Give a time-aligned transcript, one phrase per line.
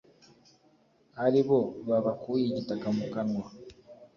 [1.25, 3.45] ari bo babakuye igitaka mu kanwa